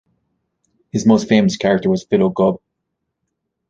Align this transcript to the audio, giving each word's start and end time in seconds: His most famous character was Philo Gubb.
His 0.91 1.05
most 1.05 1.29
famous 1.29 1.57
character 1.57 1.87
was 1.87 2.03
Philo 2.05 2.29
Gubb. 2.29 2.57